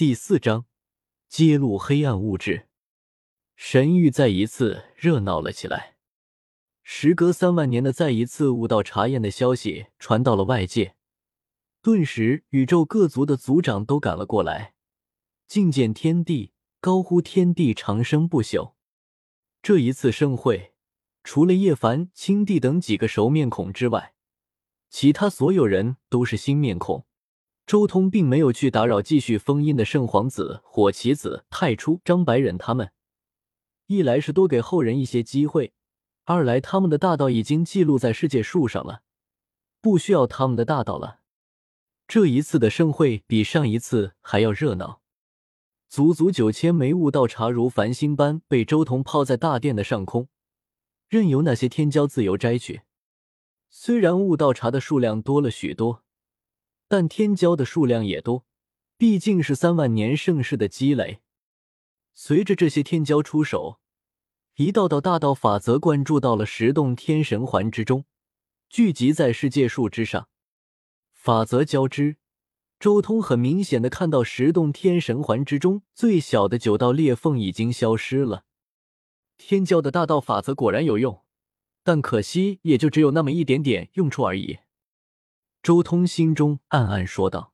[0.00, 0.64] 第四章
[1.28, 2.68] 揭露黑暗物质。
[3.54, 5.96] 神域再一次热闹了起来。
[6.82, 10.96] 时隔三万年的再一次悟道查验的消息传到了外界，
[11.82, 14.72] 顿时宇宙各族的族长都赶了过来，
[15.46, 18.72] 觐见天地，高呼天地长生不朽。
[19.60, 20.72] 这一次盛会，
[21.22, 24.14] 除了叶凡、青帝等几个熟面孔之外，
[24.88, 27.04] 其他所有人都是新面孔。
[27.66, 32.90] 周通并没有去打扰继续封印的圣皇子、火麒子、太初、张白忍他们。
[33.86, 35.72] 一来是多给后人一些机会，
[36.24, 39.02] 二来他们的大道已经记录在世界树上了，
[39.80, 41.20] 不需要他们的大道了。
[42.08, 45.00] 这一次的盛会比上一次还要热闹，
[45.88, 50.28] 足足九千枚悟道茶如繁星般被周通抛在大殿的上空，
[51.08, 52.82] 任由那些天骄自由摘取。
[53.68, 56.02] 虽然悟道茶的数量多了许多。
[56.90, 58.44] 但天骄的数量也多，
[58.98, 61.20] 毕竟是三万年盛世的积累。
[62.14, 63.78] 随着这些天骄出手，
[64.56, 68.06] 一道道大道法则灌注到了十洞天神环之中，
[68.68, 70.28] 聚集在世界树之上。
[71.12, 72.16] 法则交织，
[72.80, 78.42] 周通很明显的看到十洞天神环之中最小的九道裂缝已经消失了。
[79.38, 81.22] 天骄的大道法则果然有用，
[81.84, 84.58] 但可惜也就只有那么一点点用处而已。
[85.62, 87.52] 周通心中暗暗说道：“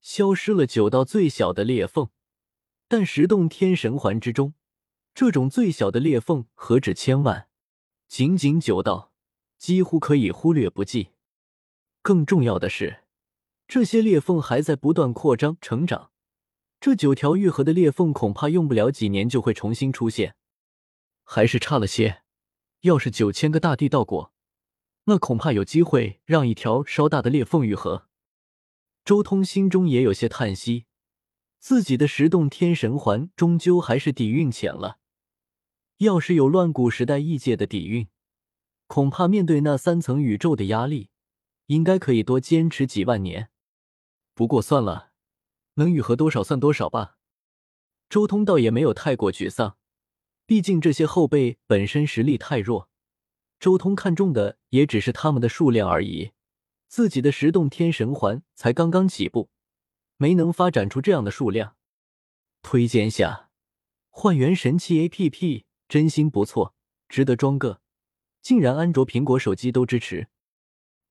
[0.00, 2.10] 消失了九道最小的裂缝，
[2.86, 4.54] 但十洞天神环之中，
[5.14, 7.48] 这种最小的裂缝何止千万？
[8.06, 9.12] 仅仅九道，
[9.58, 11.10] 几乎可以忽略不计。
[12.02, 13.02] 更重要的是，
[13.66, 16.12] 这些裂缝还在不断扩张成长。
[16.80, 20.36] 这九条愈合的裂缝，恐怕用不了几年就会重新出现，
[21.24, 22.22] 还是差了些。
[22.82, 24.32] 要是九千个大地道果。”
[25.08, 28.08] 那恐怕有机会让一条稍大的裂缝愈合。
[29.06, 30.84] 周通心中也有些叹息，
[31.58, 34.98] 自己的十洞天神环终究还是底蕴浅了。
[35.98, 38.08] 要是有乱古时代异界的底蕴，
[38.86, 41.08] 恐怕面对那三层宇宙的压力，
[41.68, 43.48] 应该可以多坚持几万年。
[44.34, 45.12] 不过算了，
[45.74, 47.16] 能愈合多少算多少吧。
[48.10, 49.78] 周通倒也没有太过沮丧，
[50.44, 52.90] 毕竟这些后辈本身实力太弱。
[53.60, 56.32] 周通看中的也只是他们的数量而已，
[56.86, 59.50] 自己的十洞天神环才刚刚起步，
[60.16, 61.76] 没能发展出这样的数量。
[62.62, 63.50] 推荐下，
[64.10, 66.74] 幻元神器 A P P 真心不错，
[67.08, 67.80] 值得装个。
[68.40, 70.28] 竟然安卓、苹果手机都支持。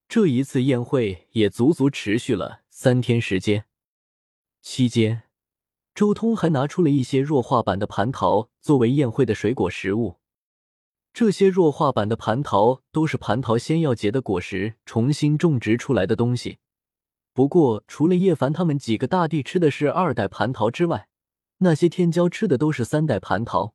[0.08, 3.66] 这一次宴会也足足持续了三天时间，
[4.62, 5.24] 期间，
[5.94, 10.16] 周通还拿出了一些弱化版的蟠桃作为宴会的水果食物。
[11.18, 16.60] 这些弱化版的蟠桃都是蟠桃仙药结的果实重新种植出来的东西。
[17.34, 21.10] 不过，除了叶凡他们几个大帝吃的是二代蟠桃之外，
[21.58, 23.74] 那些天骄吃的都是三代蟠桃。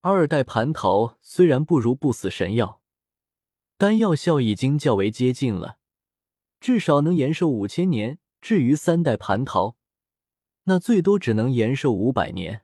[0.00, 2.80] 二代蟠桃虽然不如不死神药，
[3.76, 5.78] 但药效已经较为接近了，
[6.60, 8.20] 至少能延寿五千年。
[8.40, 9.74] 至于三代蟠桃，
[10.66, 12.63] 那最多只能延寿五百年。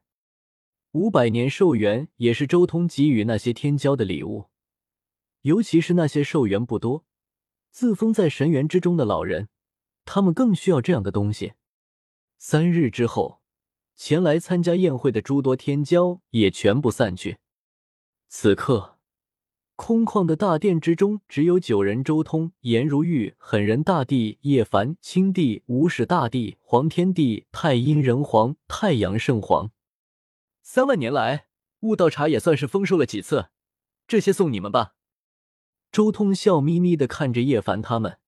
[0.93, 4.47] 五百年寿元也是周通给予那些天骄的礼物，
[5.43, 7.05] 尤其是那些寿元不多、
[7.71, 9.49] 自封在神元之中的老人，
[10.05, 11.53] 他们更需要这样的东西。
[12.39, 13.41] 三日之后，
[13.95, 17.39] 前来参加宴会的诸多天骄也全部散去。
[18.27, 18.99] 此刻，
[19.77, 29.71] 空旷的大殿之中只有九人：周通、颜如玉、狠人大帝叶凡、青帝、无始大帝、黄天帝、太阴人皇、太阳圣皇。
[30.73, 31.49] 三万年来，
[31.81, 33.49] 悟道茶也算是丰收了几次，
[34.07, 34.95] 这些送你们吧。
[35.91, 38.21] 周通笑眯眯的看着叶凡他们，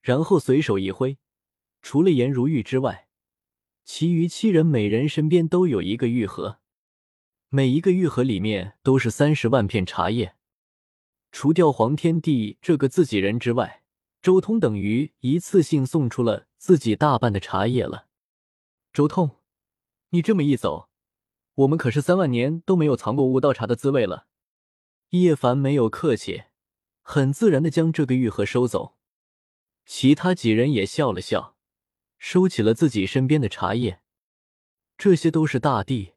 [0.00, 1.18] 然后随手一挥，
[1.82, 3.08] 除了颜如玉之外，
[3.84, 6.60] 其余七人每人身边都有一个玉盒，
[7.50, 10.36] 每一个玉盒里面都是三十万片茶叶。
[11.30, 13.82] 除掉黄天帝这个自己人之外，
[14.22, 18.06] 周通等于一次性送出了自己大半的茶叶了。
[18.94, 19.36] 周通，
[20.08, 20.88] 你这么一走。
[21.60, 24.26] 我们可是三万年都没有尝过悟道茶的滋味了。
[25.10, 26.44] 叶凡没有客气，
[27.02, 28.96] 很自然的将这个玉盒收走。
[29.84, 31.56] 其他几人也笑了笑，
[32.18, 34.00] 收起了自己身边的茶叶。
[34.96, 36.14] 这些都是大地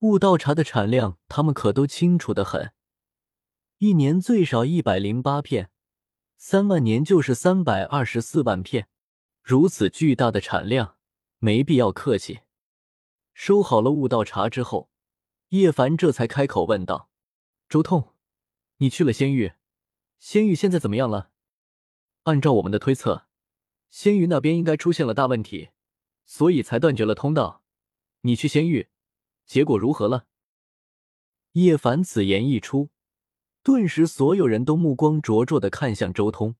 [0.00, 2.72] 悟道茶的产量，他们可都清楚的很。
[3.78, 5.70] 一年最少一百零八片，
[6.36, 8.88] 三万年就是三百二十四万片。
[9.42, 10.96] 如此巨大的产量，
[11.38, 12.40] 没必要客气。
[13.38, 14.88] 收好了悟道茶之后，
[15.50, 17.10] 叶凡这才开口问道
[17.68, 18.14] ：“周通，
[18.78, 19.52] 你去了仙域，
[20.18, 21.32] 仙域现在怎么样了？”
[22.24, 23.26] 按照我们的推测，
[23.90, 25.68] 仙域那边应该出现了大问题，
[26.24, 27.62] 所以才断绝了通道。
[28.22, 28.88] 你去仙域，
[29.44, 30.26] 结果如何了？
[31.52, 32.88] 叶凡此言一出，
[33.62, 36.56] 顿时所有人都目光灼灼的看向周通。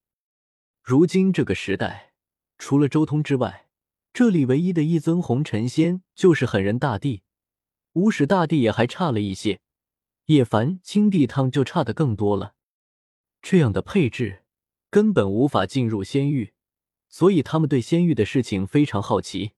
[0.82, 2.12] 如今这个时代，
[2.58, 3.65] 除了周通之外，
[4.18, 7.22] 这里唯一的一尊红尘仙就是狠人大帝。
[7.92, 9.60] 无始大帝也还差了一些，
[10.24, 12.54] 叶凡、青帝他们就差的更多了。
[13.42, 14.46] 这样的配置
[14.88, 16.54] 根本无法进入仙域，
[17.10, 19.52] 所以他们对仙域的事情非常好奇。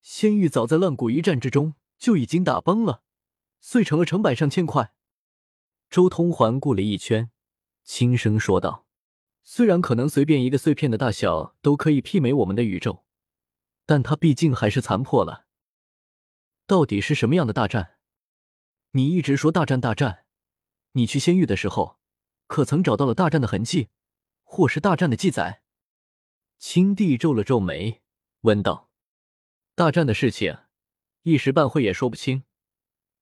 [0.00, 3.02] 仙域早在乱谷一战之中就已经打崩了，
[3.58, 4.94] 碎成了成百上千块。
[5.90, 7.32] 周通环顾了一圈，
[7.82, 8.86] 轻声说道
[9.42, 13.03] ：“虽然可能随便一个碎片的大小都可以媲美我们的宇宙，
[13.86, 15.46] 但它毕竟还是残破了。”
[16.66, 17.98] 到底是什么样的大战？
[18.92, 20.24] 你一直说大战大战，
[20.92, 21.98] 你去仙域的时候，
[22.46, 23.88] 可曾找到了大战的痕迹，
[24.42, 25.62] 或是大战的记载？
[26.58, 28.02] 青帝皱了皱眉，
[28.42, 28.88] 问道
[29.74, 30.56] ：“大战的事情，
[31.22, 32.44] 一时半会也说不清，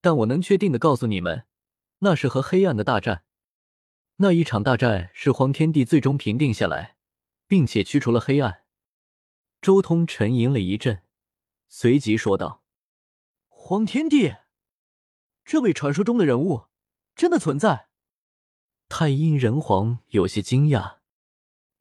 [0.00, 1.46] 但我能确定的告诉你们，
[2.00, 3.24] 那是和黑暗的大战。
[4.16, 6.96] 那一场大战是荒天帝最终平定下来，
[7.48, 8.61] 并且驱除了黑暗。”
[9.62, 11.02] 周通沉吟了一阵，
[11.68, 12.64] 随即说道。
[13.48, 14.34] 荒天帝，
[15.44, 16.64] 这位传说中的人物
[17.14, 17.86] 真的存在？
[18.88, 20.96] 太阴人皇有些惊讶。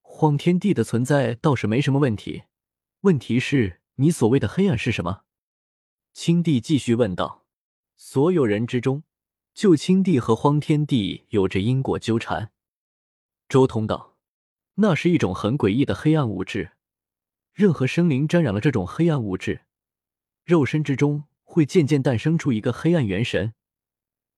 [0.04, 2.44] 荒天帝的存在倒是没什么问题，
[3.00, 5.24] 问题是你所谓的黑暗是什么？
[6.14, 7.48] 青帝继续问道。
[7.96, 9.02] 所有人之中，
[9.56, 12.52] 就青帝和荒天帝有着因果纠缠。
[13.50, 14.18] 周通道
[14.78, 16.74] ：“那是一种很诡异的黑暗物质，
[17.54, 19.62] 任何生灵沾染了这种黑暗物质，
[20.46, 23.54] 肉身之中。”会渐渐诞生出一个黑暗元神，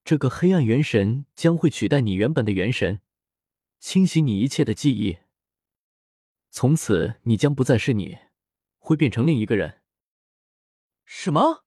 [0.03, 3.01] 这个黑暗元神将会取代你原本的元神，
[3.79, 5.19] 清洗你一切的记忆。
[6.49, 8.17] 从此，你将不再是你，
[8.79, 9.83] 会变成另一个人。
[11.05, 11.65] 什么？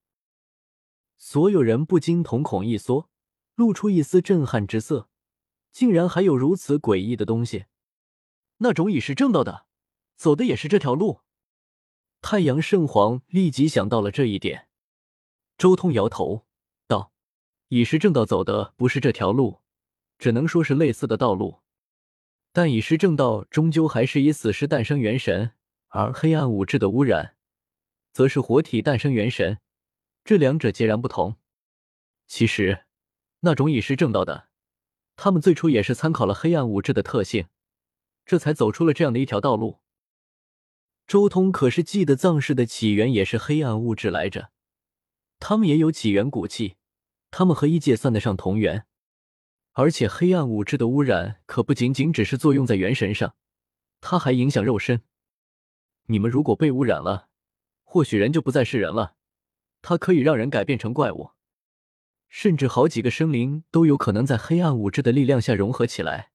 [1.16, 3.08] 所有人不禁瞳孔一缩，
[3.54, 5.08] 露出一丝震撼之色。
[5.70, 7.66] 竟然还有如此诡异的东西！
[8.56, 9.66] 那种已是正道的，
[10.16, 11.20] 走的也是这条路。
[12.28, 14.66] 太阳圣皇立即想到了这一点。
[15.56, 16.44] 周通摇头
[16.88, 17.12] 道
[17.70, 19.60] ：“以师正道走的不是这条路，
[20.18, 21.60] 只能说是类似的道路。
[22.52, 25.52] 但以师正道终究还是以死尸诞生元神，
[25.86, 27.36] 而黑暗物质的污染，
[28.12, 29.60] 则是活体诞生元神，
[30.24, 31.36] 这两者截然不同。
[32.26, 32.86] 其实，
[33.38, 34.48] 那种以师正道的，
[35.14, 37.46] 他们最初也是参考了黑暗物质的特性，
[38.24, 39.78] 这才走出了这样的一条道路。
[41.06, 44.50] 周通可是记得藏氏的起源也是黑暗物质来着。”
[45.38, 46.76] 他们也有起源古气，
[47.30, 48.86] 他们和异界算得上同源，
[49.72, 53.34] 而且黑暗物质的污染可不仅仅只是作用在元神上，
[54.00, 55.02] 它还影响肉身。
[56.06, 57.28] 你们如果被污染了，
[57.84, 59.16] 或许人就不再是人了，
[59.82, 61.32] 它可以让人改变成怪物，
[62.28, 66.30] 甚至好几个生灵都有可能在黑暗物质的力量下融合起来，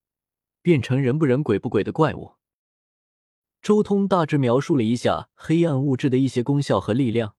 [0.61, 2.33] 变成人不人鬼不鬼的怪物。
[3.61, 7.35] 周通大致描述了一下黑暗物质的一些功效和力量。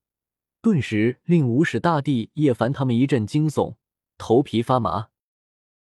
[0.60, 3.74] 顿时令无始大帝叶凡他们一阵惊悚，
[4.19, 5.08] 头皮发麻。